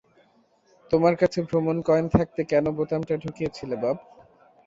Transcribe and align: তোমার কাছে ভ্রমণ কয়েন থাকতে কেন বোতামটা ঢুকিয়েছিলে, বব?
তোমার 0.91 1.13
কাছে 1.15 1.39
ভ্রমণ 1.47 1.77
কয়েন 1.87 2.05
থাকতে 2.15 2.41
কেন 2.51 2.65
বোতামটা 2.77 3.13
ঢুকিয়েছিলে, 3.23 3.75
বব? 3.75 3.97